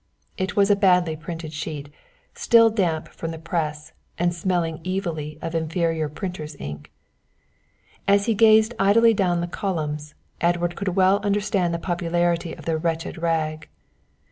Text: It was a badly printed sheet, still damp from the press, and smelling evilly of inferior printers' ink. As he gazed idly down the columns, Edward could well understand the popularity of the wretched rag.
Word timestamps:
It 0.35 0.55
was 0.55 0.71
a 0.71 0.75
badly 0.75 1.15
printed 1.15 1.53
sheet, 1.53 1.93
still 2.33 2.71
damp 2.71 3.09
from 3.09 3.29
the 3.29 3.37
press, 3.37 3.93
and 4.17 4.33
smelling 4.33 4.81
evilly 4.83 5.37
of 5.43 5.53
inferior 5.53 6.09
printers' 6.09 6.55
ink. 6.57 6.91
As 8.07 8.25
he 8.25 8.33
gazed 8.33 8.73
idly 8.79 9.13
down 9.13 9.41
the 9.41 9.47
columns, 9.47 10.15
Edward 10.41 10.75
could 10.75 10.95
well 10.95 11.19
understand 11.21 11.71
the 11.71 11.77
popularity 11.77 12.51
of 12.51 12.65
the 12.65 12.79
wretched 12.79 13.19
rag. 13.19 13.69